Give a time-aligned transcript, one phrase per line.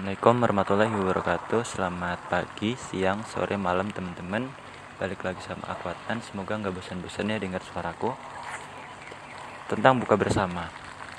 [0.00, 1.60] Assalamualaikum warahmatullahi wabarakatuh.
[1.60, 4.48] Selamat pagi, siang, sore, malam teman-teman.
[4.96, 8.16] Balik lagi sama aku Atan Semoga nggak bosan-bosan ya dengar suaraku.
[9.68, 10.72] Tentang buka bersama.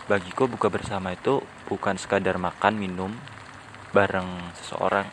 [0.10, 3.14] Bagiku buka bersama itu bukan sekadar makan, minum
[3.94, 5.06] Bareng seseorang.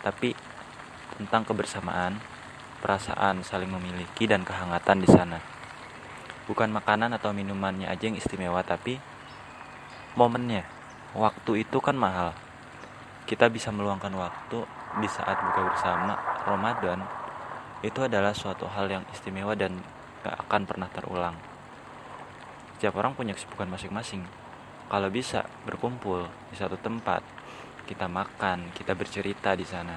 [0.00, 0.32] Tapi
[1.20, 2.16] tentang kebersamaan
[2.80, 5.36] Perasaan saling memiliki dan kehangatan di sana.
[6.48, 8.96] Bukan makanan atau minumannya aja yang istimewa Tapi
[10.16, 10.64] momennya.
[11.12, 12.32] Waktu itu kan mahal
[13.30, 14.66] kita bisa meluangkan waktu
[14.98, 16.98] di saat buka bersama Ramadan
[17.78, 19.78] itu adalah suatu hal yang istimewa dan
[20.26, 21.38] gak akan pernah terulang.
[22.74, 24.26] Setiap orang punya kesibukan masing-masing.
[24.90, 27.22] Kalau bisa berkumpul di satu tempat
[27.86, 29.94] kita makan kita bercerita di sana.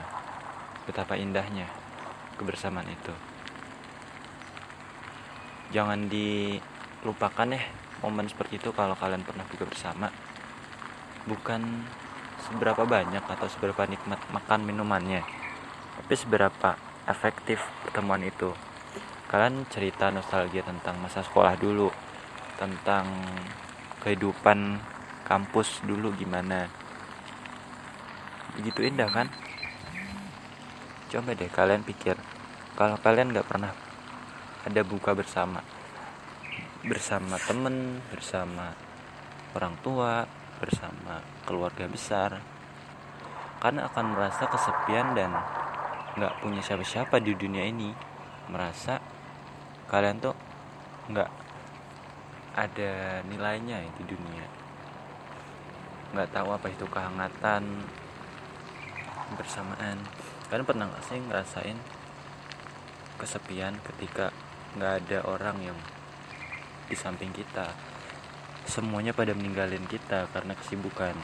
[0.85, 1.65] Betapa indahnya
[2.38, 3.13] kebersamaan itu.
[5.73, 7.65] Jangan dilupakan ya
[8.05, 10.13] momen seperti itu kalau kalian pernah buka bersama.
[11.26, 11.62] Bukan
[12.43, 15.23] seberapa banyak atau seberapa nikmat makan minumannya
[15.93, 18.51] tapi seberapa efektif pertemuan itu.
[19.29, 21.90] Kalian cerita nostalgia tentang masa sekolah dulu
[22.57, 23.09] tentang
[24.05, 24.77] kehidupan
[25.26, 26.70] kampus dulu gimana.
[28.53, 29.27] Begitu indah kan?
[31.09, 32.18] Coba deh kalian pikir
[32.73, 33.70] kalau kalian nggak pernah
[34.65, 35.62] ada buka bersama
[36.81, 38.73] bersama temen bersama
[39.53, 40.25] orang tua
[40.63, 42.39] bersama keluarga besar.
[43.59, 45.35] Karena akan merasa kesepian dan
[46.15, 47.91] nggak punya siapa-siapa di dunia ini
[48.47, 49.03] merasa
[49.91, 50.35] kalian tuh
[51.11, 51.31] nggak
[52.55, 54.45] ada nilainya di dunia.
[56.15, 57.84] Nggak tahu apa itu kehangatan
[59.35, 59.99] bersamaan.
[60.47, 61.79] Kalian pernah nggak sih ngerasain
[63.19, 64.31] kesepian ketika
[64.79, 65.79] nggak ada orang yang
[66.88, 67.93] di samping kita
[68.67, 71.16] semuanya pada meninggalin kita karena kesibukan.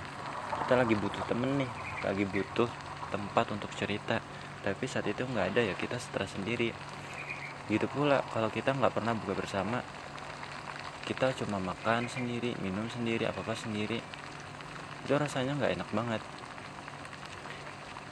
[0.66, 1.72] Kita lagi butuh temen nih
[2.04, 2.70] lagi butuh
[3.12, 4.20] tempat untuk cerita.
[4.60, 6.76] Tapi saat itu nggak ada ya kita stres sendiri.
[7.72, 9.80] Gitu pula kalau kita nggak pernah buka bersama
[11.10, 13.98] kita cuma makan sendiri minum sendiri apa apa sendiri.
[15.06, 16.22] Itu rasanya nggak enak banget.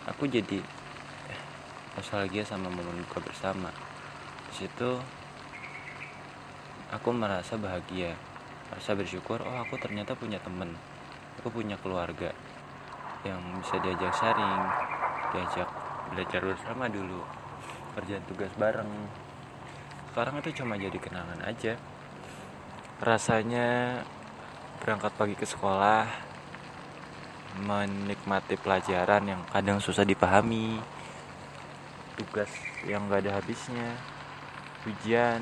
[0.10, 0.64] Aku jadi
[1.30, 1.42] eh,
[1.94, 3.70] nostalgia sama momen buka bersama.
[4.50, 4.98] Di situ
[6.90, 8.18] aku merasa bahagia
[8.74, 10.76] rasa bersyukur oh aku ternyata punya temen.
[11.40, 12.34] Aku punya keluarga
[13.26, 14.62] yang bisa diajak sharing
[15.34, 15.70] diajak
[16.14, 17.22] belajar bersama dulu
[17.98, 18.92] kerjaan tugas bareng.
[20.12, 21.74] Sekarang itu cuma jadi kenangan aja.
[23.04, 24.02] Rasanya
[24.82, 26.06] berangkat pagi ke sekolah
[27.58, 30.78] menikmati pelajaran yang kadang susah dipahami
[32.18, 32.50] tugas
[32.86, 33.98] yang gak ada habisnya
[34.86, 35.42] ujian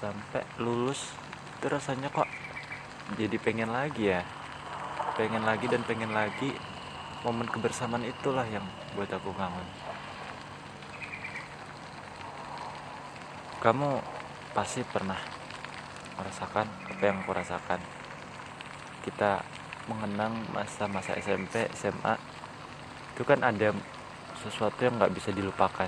[0.00, 1.12] sampai lulus
[1.62, 2.26] itu rasanya kok
[3.14, 4.26] jadi pengen lagi ya.
[5.14, 6.50] Pengen lagi dan pengen lagi
[7.22, 8.66] momen kebersamaan itulah yang
[8.98, 9.62] buat aku kangen
[13.62, 14.02] kamu
[14.58, 15.22] pasti pernah
[16.18, 17.78] merasakan apa yang aku rasakan.
[19.06, 19.38] Kita
[19.86, 22.18] mengenang masa-masa SMP SMA
[23.14, 23.70] itu kan ada
[24.42, 25.86] sesuatu yang nggak bisa dilupakan.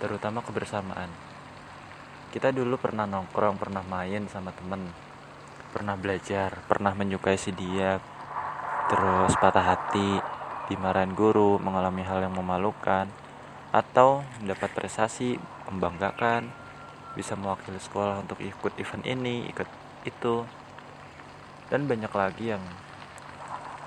[0.00, 1.12] Terutama kebersamaan
[2.28, 4.92] kita dulu pernah nongkrong pernah main sama temen.
[5.72, 7.96] Pernah belajar pernah menyukai si dia.
[8.92, 10.20] Terus patah hati
[10.68, 13.08] dimarahin guru mengalami hal yang memalukan.
[13.72, 15.40] Atau mendapat prestasi
[15.72, 16.52] membanggakan.
[17.16, 19.68] Bisa mewakili sekolah untuk ikut event ini ikut
[20.04, 20.44] itu.
[21.72, 22.64] Dan banyak lagi yang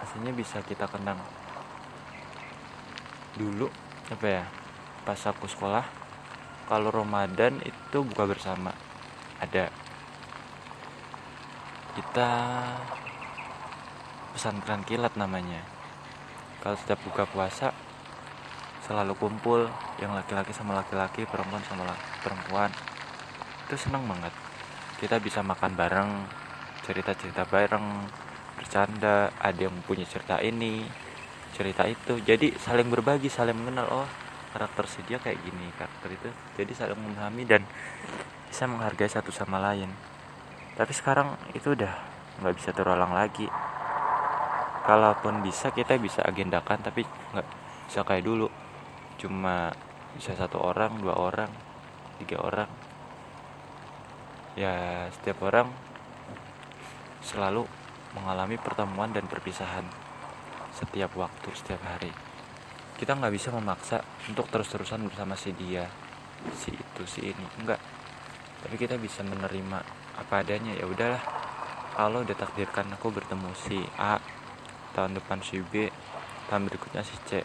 [0.02, 1.22] aslinya bisa kita kenang.
[3.38, 3.69] Dulu
[4.09, 4.44] apa ya
[5.06, 6.00] pas aku sekolah
[6.72, 8.72] kalau Ramadan itu buka bersama.
[9.44, 9.68] Ada.
[12.00, 12.30] Kita
[14.32, 15.68] pesantren kilat namanya.
[16.64, 17.76] Kalau setiap buka puasa
[18.88, 19.68] selalu kumpul
[20.00, 21.92] yang laki-laki sama laki-laki perempuan sama
[22.24, 22.72] perempuan.
[23.68, 24.32] Itu senang banget.
[25.03, 26.12] Kita bisa makan bareng
[26.88, 28.08] cerita-cerita bareng
[28.56, 30.88] bercanda ada yang punya cerita ini
[31.52, 32.24] cerita itu.
[32.24, 33.91] Jadi saling berbagi saling mengenal.
[33.91, 37.64] Oh karakter si dia kayak gini karakter itu jadi saling memahami dan
[38.52, 39.88] bisa menghargai satu sama lain.
[40.76, 41.94] Tapi sekarang itu udah
[42.44, 43.48] nggak bisa terulang lagi.
[44.84, 47.48] Kalaupun bisa kita bisa agendakan tapi nggak
[47.88, 48.52] bisa kayak dulu.
[49.16, 49.72] Cuma
[50.20, 51.52] bisa satu orang dua orang
[52.20, 52.68] tiga orang.
[54.59, 55.72] Ya setiap orang
[57.24, 57.64] selalu
[58.12, 59.88] mengalami pertemuan dan perpisahan
[60.76, 62.12] setiap waktu setiap hari
[63.02, 65.90] kita nggak bisa memaksa untuk terus-terusan bersama si dia
[66.53, 67.46] si itu si ini.
[67.58, 67.82] Enggak.
[68.62, 69.82] Tapi kita bisa menerima
[70.22, 70.78] apa adanya.
[70.78, 71.18] Ya udahlah.
[71.98, 74.22] Kalau udah takdirkan aku bertemu si A
[74.94, 75.90] tahun depan si B
[76.46, 77.42] tahun berikutnya si C.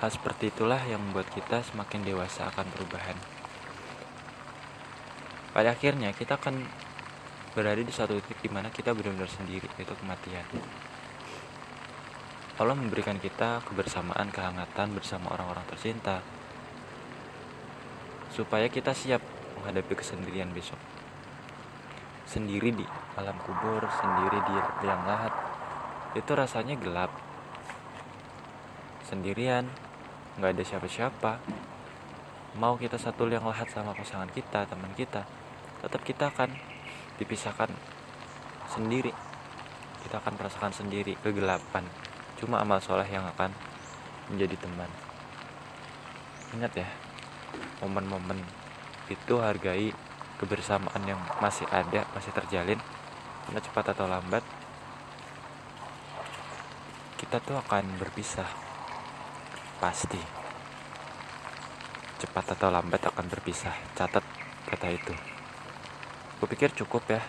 [0.00, 3.20] Hal seperti itulah yang membuat kita semakin dewasa akan perubahan.
[5.52, 6.64] Pada akhirnya kita akan
[7.52, 10.46] berada di satu titik di mana kita benar-benar sendiri yaitu kematian
[12.60, 16.20] Allah memberikan kita kebersamaan, kehangatan bersama orang-orang tercinta,
[18.28, 19.24] supaya kita siap
[19.56, 20.76] menghadapi kesendirian besok.
[22.28, 22.84] Sendiri di
[23.16, 25.32] alam kubur, sendiri di liang lahat,
[26.12, 27.08] itu rasanya gelap.
[29.08, 29.64] Sendirian,
[30.36, 31.40] nggak ada siapa-siapa.
[32.60, 35.24] Mau kita satu liang lahat sama pasangan kita, teman kita,
[35.80, 36.52] tetap kita akan
[37.16, 37.72] dipisahkan
[38.68, 39.16] sendiri.
[40.04, 41.88] Kita akan merasakan sendiri kegelapan
[42.40, 43.52] cuma amal soleh yang akan
[44.32, 44.88] menjadi teman.
[46.56, 46.88] Ingat ya
[47.84, 48.40] momen-momen
[49.12, 49.92] itu hargai
[50.40, 52.80] kebersamaan yang masih ada masih terjalin
[53.44, 54.40] karena cepat atau lambat
[57.20, 58.48] kita tuh akan berpisah.
[59.76, 60.18] Pasti.
[62.16, 63.76] Cepat atau lambat akan berpisah.
[63.92, 64.24] Catat
[64.66, 65.12] kata itu.
[66.40, 67.20] Kupikir cukup ya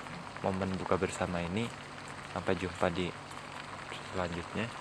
[0.48, 1.68] momen buka bersama ini.
[2.32, 3.12] Sampai jumpa di
[4.16, 4.81] selanjutnya